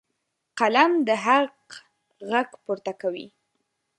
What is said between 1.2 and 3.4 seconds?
حق غږ پورته کوي.